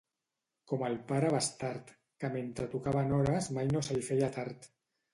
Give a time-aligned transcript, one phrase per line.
[0.71, 1.93] Com el pare Bastard,
[2.25, 4.73] que mentre tocaven hores mai no se li feia tard.